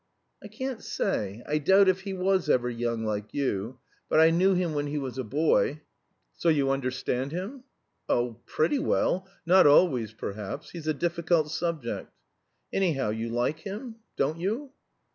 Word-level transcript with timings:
"I 0.41 0.47
can't 0.47 0.83
say. 0.83 1.43
I 1.45 1.59
doubt 1.59 1.87
if 1.87 2.01
he 2.01 2.13
was 2.13 2.49
ever 2.49 2.71
young 2.71 3.05
like 3.05 3.35
you. 3.35 3.77
But 4.09 4.19
I 4.19 4.31
knew 4.31 4.55
him 4.55 4.73
when 4.73 4.87
he 4.87 4.97
was 4.97 5.19
a 5.19 5.23
boy." 5.23 5.81
"So 6.33 6.49
you 6.49 6.71
understand 6.71 7.31
him?" 7.31 7.65
"Oh, 8.09 8.39
pretty 8.47 8.79
well. 8.79 9.27
Not 9.45 9.67
always, 9.67 10.11
perhaps. 10.11 10.71
He's 10.71 10.87
a 10.87 10.95
difficult 10.95 11.51
subject." 11.51 12.11
"Anyhow, 12.73 13.11
you 13.11 13.29
like 13.29 13.59
him? 13.59 13.97
Don't 14.17 14.39
you?" 14.39 14.71